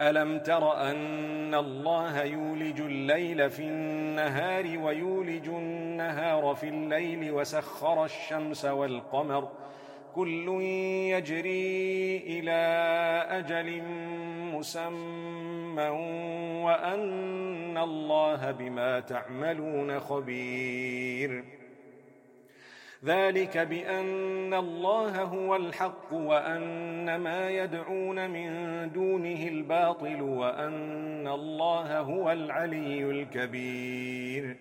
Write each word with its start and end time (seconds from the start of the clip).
ألم 0.00 0.38
تر 0.38 0.76
أن 0.90 1.54
الله 1.54 2.22
يولج 2.24 2.80
الليل 2.80 3.50
في 3.50 3.62
النهار 3.62 4.78
ويولج 4.78 5.48
النهار 5.48 6.54
في 6.54 6.68
الليل 6.68 7.32
وسخر 7.32 8.04
الشمس 8.04 8.64
والقمر 8.64 9.48
كل 10.14 10.48
يجري 11.12 12.16
إلى 12.16 12.52
أجل 13.30 13.82
مسمى 14.52 15.88
وأن 16.64 17.78
الله 17.78 18.50
بما 18.50 19.00
تعملون 19.00 20.00
خبير 20.00 21.44
ذلك 23.06 23.58
بأن 23.58 24.54
الله 24.54 25.22
هو 25.22 25.56
الحق 25.56 26.12
وأن 26.12 27.16
ما 27.16 27.50
يدعون 27.50 28.30
من 28.30 28.48
دونه 28.92 29.48
الباطل 29.48 30.22
وأن 30.22 31.28
الله 31.28 32.00
هو 32.00 32.32
العلي 32.32 33.10
الكبير. 33.10 34.56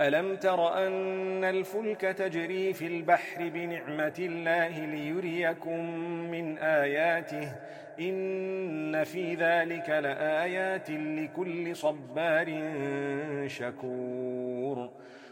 ألم 0.00 0.36
تر 0.36 0.86
أن 0.86 1.44
الفلك 1.44 2.00
تجري 2.00 2.72
في 2.72 2.86
البحر 2.86 3.48
بنعمة 3.48 4.14
الله 4.18 4.86
ليريكم 4.86 5.90
من 6.30 6.58
آياته؟ 6.58 7.52
إن 8.00 9.04
في 9.04 9.34
ذلك 9.34 9.90
لآيات 9.90 10.90
لكل 10.90 11.76
صبار 11.76 12.62
شكور. 13.46 14.90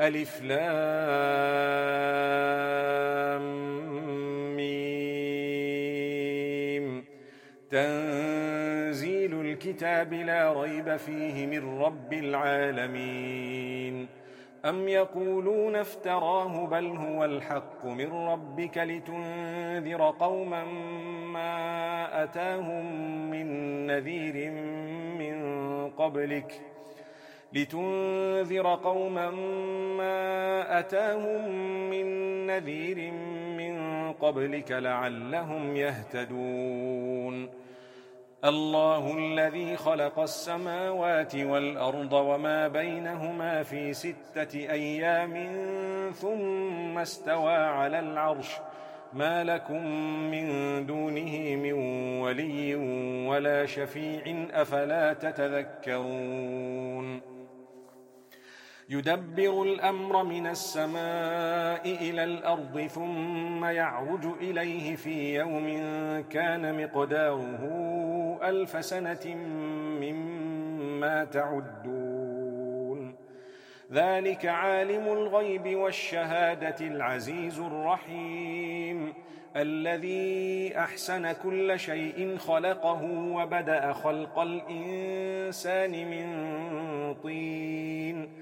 ألف 0.00 0.42
لام 0.42 0.62
ميم. 4.56 5.84
تنزيل 7.70 9.40
الكتاب 9.40 10.12
لا 10.12 10.62
ريب 10.62 10.96
فيه 10.96 11.46
من 11.46 11.78
رب 11.78 12.12
العالمين. 12.12 14.08
أم 14.64 14.88
يقولون 14.88 15.76
افتراه 15.76 16.66
بل 16.66 16.86
هو 16.86 17.24
الحق 17.24 17.86
من 17.86 18.12
ربك 18.12 18.78
لتنذر 18.78 20.14
قوما 20.20 20.64
ما 21.32 22.22
أتاهم 22.22 23.30
من 23.30 23.46
نذير 23.86 24.50
من 25.18 25.36
قبلك 25.90 26.52
ۖ. 26.52 26.71
لتنذر 27.54 28.74
قوما 28.74 29.30
ما 29.96 30.78
أتاهم 30.78 31.50
من 31.90 32.06
نذير 32.46 33.12
من 33.56 34.12
قبلك 34.12 34.72
لعلهم 34.72 35.76
يهتدون. 35.76 37.48
الله 38.44 39.18
الذي 39.18 39.76
خلق 39.76 40.18
السماوات 40.18 41.36
والأرض 41.36 42.12
وما 42.12 42.68
بينهما 42.68 43.62
في 43.62 43.92
ستة 43.92 44.54
أيام 44.54 45.48
ثم 46.12 46.98
استوى 46.98 47.56
على 47.56 47.98
العرش. 47.98 48.56
ما 49.12 49.44
لكم 49.44 49.86
من 50.30 50.46
دونه 50.86 51.56
من 51.56 51.72
ولي 52.22 52.74
ولا 53.28 53.66
شفيع 53.66 54.46
أفلا 54.52 55.12
تتذكرون. 55.12 56.52
يدبر 58.88 59.62
الأمر 59.62 60.24
من 60.24 60.46
السماء 60.46 61.82
إلى 61.86 62.24
الأرض 62.24 62.80
ثم 62.80 63.64
يعرج 63.64 64.26
إليه 64.40 64.96
في 64.96 65.34
يوم 65.34 65.68
كان 66.30 66.84
مقداره 66.84 67.60
ألف 68.42 68.84
سنة 68.84 69.34
مما 70.00 71.24
تعدون. 71.24 73.14
ذلك 73.92 74.46
عالم 74.46 75.12
الغيب 75.12 75.76
والشهادة 75.76 76.86
العزيز 76.86 77.60
الرحيم. 77.60 79.14
الذي 79.56 80.72
أحسن 80.78 81.32
كل 81.32 81.78
شيء 81.78 82.36
خلقه 82.36 83.02
وبدأ 83.12 83.92
خلق 83.92 84.38
الإنسان 84.38 85.90
من 85.90 86.26
طين. 87.14 88.41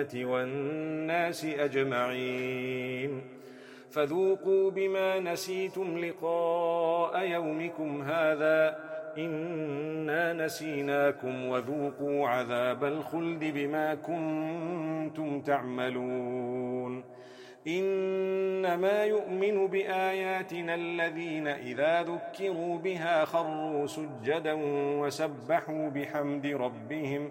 الجنة 0.00 0.32
والناس 0.32 1.44
أجمعين. 1.44 3.22
فذوقوا 3.90 4.70
بما 4.70 5.20
نسيتم 5.20 5.98
لقاء 5.98 7.26
يومكم 7.26 8.02
هذا. 8.02 8.78
إنا 9.18 10.32
نسيناكم 10.32 11.46
وذوقوا 11.48 12.28
عذاب 12.28 12.84
الخلد 12.84 13.44
بما 13.44 13.94
كنتم 13.94 15.40
تعملون. 15.40 17.04
إنما 17.68 19.04
يؤمن 19.04 19.66
بآياتنا 19.66 20.74
الذين 20.74 21.48
إذا 21.48 22.02
ذكروا 22.02 22.78
بها 22.78 23.24
خروا 23.24 23.86
سجدا 23.86 24.52
وسبحوا 25.00 25.88
بحمد 25.88 26.46
ربهم 26.46 27.30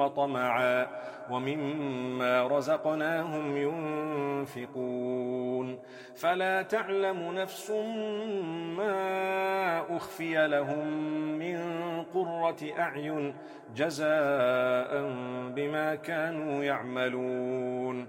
وطمعا 0.00 0.86
ومما 1.30 2.46
رزقناهم 2.46 3.56
ينفقون. 3.56 5.78
فلا 6.16 6.62
تعلم 6.62 7.32
نفس 7.32 7.70
ما 8.76 9.96
أخفي 9.96 10.46
لهم 10.46 10.86
من 11.38 11.58
قرة 12.14 12.56
أعين 12.78 13.34
جزاء 13.76 14.90
بما 15.56 15.94
كانوا 15.94 16.64
يعملون. 16.64 18.08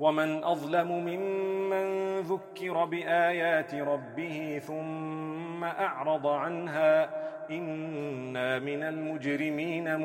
ومن 0.00 0.44
أظلم 0.44 0.92
ممن 0.92 2.18
ذكر 2.20 2.84
بآيات 2.84 3.74
ربه 3.74 4.60
ثم 4.66 5.64
أعرض 5.64 6.26
عنها 6.26 7.10
إنا 7.50 8.58
من 8.58 8.82
المجرمين 8.82 10.00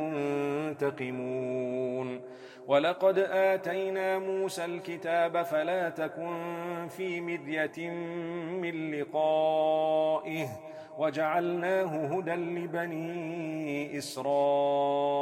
منتقمون 0.75 2.21
ولقد 2.67 3.19
آتينا 3.19 4.19
موسى 4.19 4.65
الكتاب 4.65 5.43
فلا 5.43 5.89
تكن 5.89 6.87
في 6.89 7.21
مذية 7.21 7.89
من 8.61 8.91
لقائه 8.91 10.47
وجعلناه 10.97 12.05
هدى 12.15 12.31
لبني 12.31 13.97
إسرائيل 13.97 15.21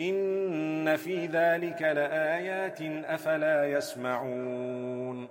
إن 0.00 0.96
في 0.96 1.26
ذلك 1.26 1.82
لآيات 1.82 2.82
أفلا 3.04 3.72
يسمعون 3.72 5.28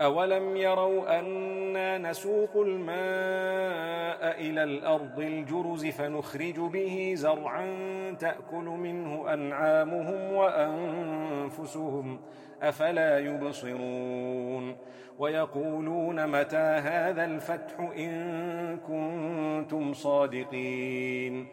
أولم 0.00 0.56
يروا 0.56 1.18
أنا 1.18 1.98
نسوق 1.98 2.56
الماء 2.56 4.40
إلى 4.40 4.62
الأرض 4.62 5.20
الجرز 5.20 5.86
فنخرج 5.86 6.60
به 6.60 7.12
زرعا 7.16 7.66
تأكل 8.18 8.64
منه 8.64 9.34
أنعامهم 9.34 10.32
وأنفسهم 10.32 12.20
أفلا 12.62 13.18
يبصرون 13.18 14.76
ويقولون 15.18 16.26
متى 16.26 16.56
هذا 16.56 17.24
الفتح 17.24 17.80
إن 17.80 18.76
كنتم 18.76 19.92
صادقين 19.92 21.48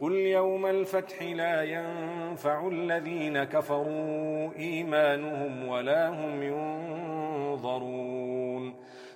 قل 0.00 0.12
يوم 0.12 0.66
الفتح 0.66 1.22
لا 1.22 1.62
ينفع 1.62 2.68
الذين 2.68 3.44
كفروا 3.44 4.52
إيمانهم 4.56 5.68
ولا 5.68 6.08
هم 6.08 6.42
ينظرون 7.52 8.74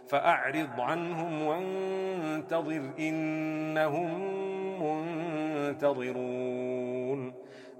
فأعرض 0.09 0.81
عنهم 0.81 1.43
وانتظر 1.43 2.91
إنهم 2.99 4.11
منتظرون 5.71 7.35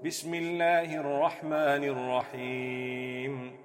بسم 0.05 0.33
الله 0.33 0.95
الرحمن 0.95 1.83
الرحيم 1.83 3.64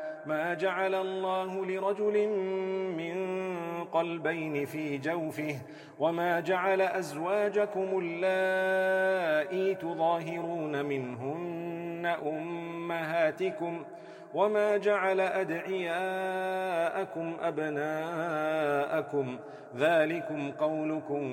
ما 0.25 0.53
جعل 0.53 0.95
الله 0.95 1.65
لرجل 1.65 2.27
من 2.97 3.41
قلبين 3.85 4.65
في 4.65 4.97
جوفه 4.97 5.55
وما 5.99 6.39
جعل 6.39 6.81
أزواجكم 6.81 7.99
اللائي 8.03 9.75
تظاهرون 9.75 10.85
منهن 10.85 12.05
أمهاتكم 12.25 13.83
وما 14.33 14.77
جعل 14.77 15.19
أدعياءكم 15.19 16.57
أبناءكم 17.41 19.37
ذلكم 19.77 20.51
قولكم 20.51 21.23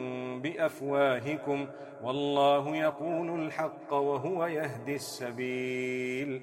بأفواهكم 0.42 1.66
والله 2.02 2.76
يقول 2.76 3.40
الحق 3.42 3.92
وهو 3.92 4.46
يهدي 4.46 4.94
السبيل 4.94 6.42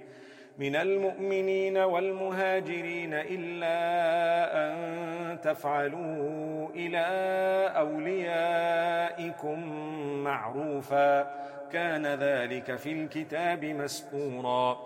من 0.61 0.75
المؤمنين 0.75 1.77
والمهاجرين 1.77 3.13
إلا 3.13 3.77
أن 4.53 5.41
تفعلوا 5.41 6.69
إلى 6.75 7.05
أوليائكم 7.77 9.59
معروفا. 10.23 11.41
كان 11.71 12.05
ذلك 12.05 12.75
في 12.75 12.91
الكتاب 12.91 13.65
مسطورا. 13.65 14.77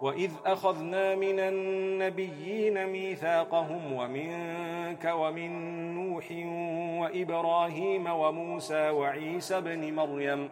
وإذ 0.00 0.30
أخذنا 0.46 1.14
من 1.14 1.40
النبيين 1.40 2.86
ميثاقهم 2.86 3.92
ومنك 3.92 5.12
ومن 5.14 5.50
نوح 5.94 6.24
وإبراهيم 7.02 8.06
وموسى 8.06 8.90
وعيسى 8.90 9.60
بن 9.60 9.94
مريم 9.94 10.48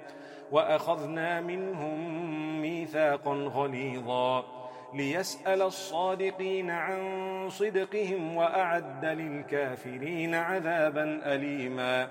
وأخذنا 0.52 1.40
منهم 1.40 1.98
ميثاقا 2.62 3.50
غليظا. 3.54 4.55
ليسأل 4.94 5.62
الصادقين 5.62 6.70
عن 6.70 7.00
صدقهم 7.48 8.36
وأعد 8.36 9.04
للكافرين 9.04 10.34
عذابا 10.34 11.20
أليما. 11.34 12.08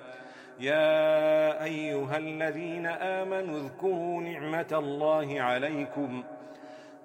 يا 0.59 1.63
أيها 1.63 2.17
الذين 2.17 2.85
آمنوا 2.85 3.59
اذكروا 3.59 4.21
نعمة 4.21 4.67
الله 4.71 5.41
عليكم. 5.41 6.23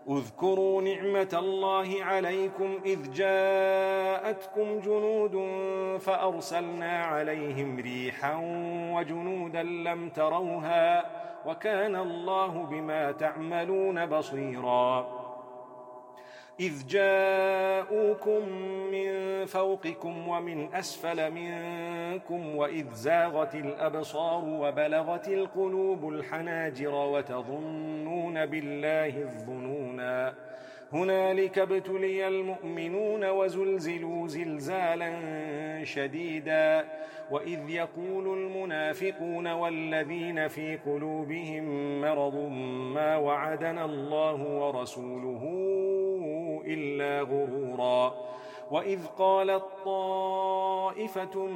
اذكروا 0.09 0.83
نعمة 0.83 1.29
الله 1.33 2.05
عليكم 2.05 2.81
إذ 2.87 3.13
جاءتكم 3.13 4.81
جنود 4.81 5.37
فأرسلنا 6.01 7.05
عليهم 7.05 7.81
ريحا 7.81 8.35
وجنودا 8.95 9.63
لم 9.63 10.09
تروها 10.09 11.05
وكان 11.47 11.97
الله 11.97 12.67
بما 12.71 13.13
تعملون 13.13 14.07
بصيراً. 14.07 15.20
إذ 16.61 16.87
جاءوكم 16.87 18.49
من 18.93 19.45
فوقكم 19.47 20.29
ومن 20.29 20.75
أسفل 20.75 21.31
منكم 21.31 22.57
وإذ 22.57 22.93
زاغت 22.93 23.55
الأبصار 23.55 24.45
وبلغت 24.45 25.29
القلوب 25.29 26.09
الحناجر 26.09 26.95
وتظنون 26.95 28.47
بالله 28.47 29.23
الظنونا. 29.23 30.35
هنالك 30.93 31.59
ابتلي 31.59 32.29
المؤمنون 32.29 33.25
وزلزلوا 33.25 34.29
زلزالا 34.29 35.11
شديدا. 35.85 36.85
وإذ 37.31 37.71
يقول 37.71 38.39
المنافقون 38.39 39.47
والذين 39.47 40.49
في 40.49 40.77
قلوبهم 40.77 41.65
مرض 42.01 42.35
ما 42.95 43.17
وعدنا 43.17 43.85
الله 43.85 44.43
ورسوله 44.43 45.43
إلا 46.75 47.21
غرورا. 47.21 48.15
وإذ 48.71 49.07
قالت 49.19 49.65
طائفة 49.85 51.47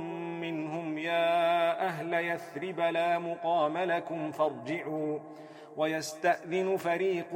منهم 0.40 0.98
يا 0.98 1.86
أهل 1.86 2.14
يثرب 2.14 2.80
لا 2.80 3.18
مقام 3.18 3.78
لكم 3.78 4.30
فارجعوا. 4.30 5.18
ويستأذن 5.76 6.76
فريق 6.76 7.34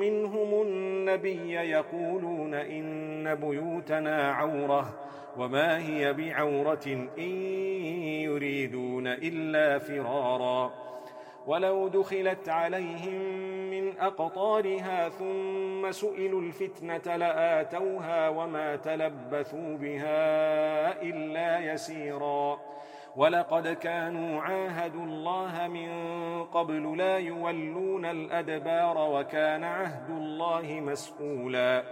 منهم 0.00 0.62
النبي 0.62 1.52
يقولون 1.52 2.54
إن 2.54 3.34
بيوتنا 3.34 4.32
عورة 4.32 4.94
وما 5.38 5.78
هي 5.78 6.12
بعورة 6.12 7.08
إن 7.18 7.42
يريدون 8.24 9.06
إلا 9.06 9.78
فرارا. 9.78 10.72
ولو 11.46 11.88
دخلت 11.88 12.48
عليهم 12.48 13.22
من 13.70 13.98
أقطارها 13.98 15.08
ثم 15.08 15.65
سئلوا 15.92 16.40
الفتنة 16.40 17.16
لآتوها 17.16 18.28
وما 18.28 18.76
تلبثوا 18.76 19.76
بها 19.76 21.02
إلا 21.02 21.72
يسيرا. 21.72 22.58
ولقد 23.16 23.68
كانوا 23.68 24.42
عاهدوا 24.42 25.04
الله 25.04 25.68
من 25.68 25.88
قبل 26.44 26.98
لا 26.98 27.18
يولون 27.18 28.04
الأدبار 28.04 29.10
وكان 29.10 29.64
عهد 29.64 30.10
الله 30.10 30.80
مسؤولا. 30.80 31.84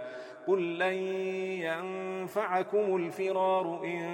قل 0.47 0.79
لن 0.79 0.93
ينفعكم 1.63 2.95
الفرار 2.95 3.81
إن 3.85 4.07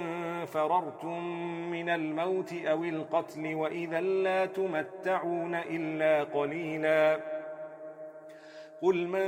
فررتم 0.46 1.24
من 1.70 1.88
الموت 1.88 2.52
أو 2.52 2.84
القتل 2.84 3.54
وإذا 3.54 4.00
لا 4.00 4.46
تمتعون 4.46 5.54
إلا 5.54 6.24
قليلاً. 6.24 7.31
قل 8.82 9.06
من 9.06 9.20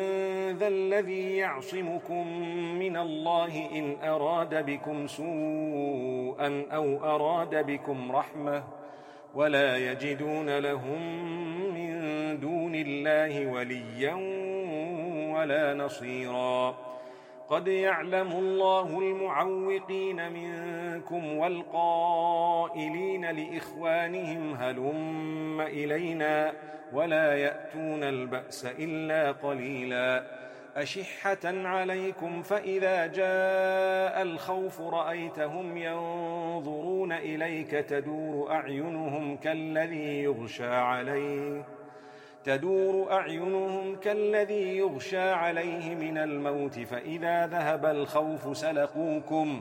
ذا 0.59 0.69
الذي 0.69 1.37
يعصمكم 1.37 2.39
من 2.79 2.97
الله 2.97 3.71
إن 3.73 3.97
أراد 4.09 4.67
بكم 4.67 5.07
سوءا 5.07 6.67
أو 6.73 7.05
أراد 7.05 7.67
بكم 7.67 8.13
رحمة 8.13 8.65
ولا 9.35 9.77
يجدون 9.77 10.59
لهم 10.59 11.01
من 11.75 11.95
دون 12.41 12.75
الله 12.75 13.47
وليا 13.47 14.15
ولا 15.35 15.75
نصيرا 15.75 16.77
قد 17.49 17.69
يعلم 17.69 18.33
الله 18.33 18.99
المعوقين 18.99 20.33
منكم 20.33 21.37
والقائلين 21.37 23.25
لإخوانهم 23.25 24.55
هلم 24.55 25.61
إلينا 25.61 26.53
ولا 26.93 27.35
يأتون 27.75 28.03
البأس 28.03 28.67
إلا 28.79 29.33
قليلا. 29.33 30.25
أشحة 30.77 31.39
عليكم 31.45 32.43
فإذا 32.43 33.07
جاء 33.07 34.23
الخوف 34.23 34.81
رأيتهم 34.81 35.77
ينظرون 35.77 37.13
إليك 37.13 37.71
تدور 37.71 38.53
أعينهم 38.53 39.37
كالذي 39.37 40.23
يغشى 40.23 40.67
عليه. 40.67 41.65
تدور 42.45 43.13
أعينهم 43.13 43.97
كالذي 43.97 44.77
يغشى 44.77 45.31
عليه 45.31 45.95
من 45.95 46.19
الموت 46.19 46.79
فإذا 46.79 47.47
ذهب 47.47 47.87
الخوف 47.87 48.57
سلقوكم. 48.57 49.61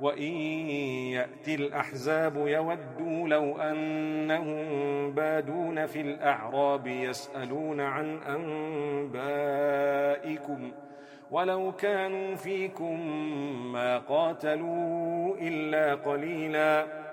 وإن 0.00 0.32
يأتي 1.12 1.54
الأحزاب 1.54 2.36
يودوا 2.36 3.28
لو 3.28 3.58
أنهم 3.58 4.64
بادون 5.14 5.86
في 5.86 6.00
الأعراب 6.00 6.86
يسألون 6.86 7.80
عن 7.80 8.18
أنبائكم 10.22 10.72
ولو 11.30 11.72
كانوا 11.72 12.34
فيكم 12.34 13.06
ما 13.72 13.98
قاتلوا 13.98 15.36
إلا 15.40 15.94
قليلا. 15.94 17.04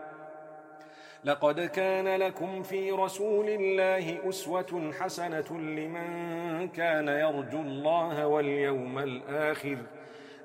لقد 1.26 1.60
كان 1.60 2.08
لكم 2.08 2.64
في 2.64 2.92
رسول 2.92 3.50
الله 3.50 4.30
أسوة 4.30 4.92
حسنة 5.00 5.60
لمن 5.60 6.68
كان 6.68 7.08
يرجو 7.08 7.62
الله 7.62 8.28
واليوم 8.28 9.00
الآخر 9.00 9.76
ۖ. 9.76 10.01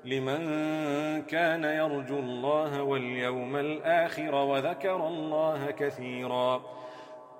لمن 0.07 0.41
كان 1.21 1.63
يرجو 1.63 2.19
الله 2.19 2.83
واليوم 2.83 3.55
الآخر 3.55 4.35
وذكر 4.35 5.07
الله 5.07 5.71
كثيرا. 5.71 6.61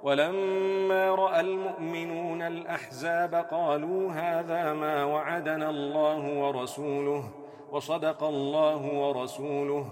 ولما 0.04 1.16
رأى 1.16 1.40
المؤمنون 1.40 2.42
الأحزاب 2.42 3.36
قالوا 3.36 4.12
هذا 4.12 4.74
ما 4.74 5.04
وعدنا 5.04 5.70
الله 5.70 6.24
ورسوله 6.40 7.24
وصدق 7.72 8.24
الله 8.24 8.82
ورسوله 8.94 9.86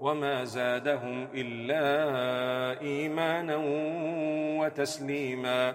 وما 0.00 0.44
زادهم 0.44 1.28
إلا 1.34 1.84
إيمانا 2.80 3.56
وتسليما. 4.60 5.74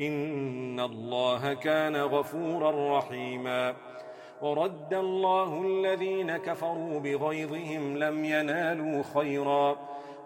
إن 0.00 0.80
الله 0.80 1.54
كان 1.54 1.96
غفورا 1.96 2.98
رحيما. 2.98 3.74
ورد 4.42 4.94
الله 4.94 5.62
الذين 5.62 6.36
كفروا 6.36 7.00
بغيظهم 7.00 7.96
لم 7.96 8.24
ينالوا 8.24 9.02
خيرا. 9.14 9.76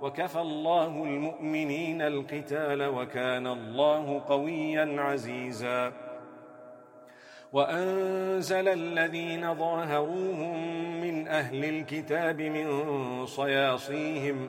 وكفى 0.03 0.41
الله 0.41 1.05
المؤمنين 1.05 2.03
القتال 2.03 2.83
وكان 2.83 3.47
الله 3.47 4.23
قويا 4.29 4.97
عزيزا. 4.99 5.93
وأنزل 7.53 8.69
الذين 8.69 9.55
ظاهروهم 9.55 10.57
من 11.01 11.29
أهل 11.29 11.65
الكتاب 11.65 12.41
من 12.41 12.67
صياصيهم 13.27 14.49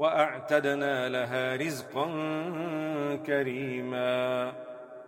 وأعتدنا 0.00 1.08
لها 1.08 1.56
رزقا 1.56 2.06
كريما. 3.26 4.52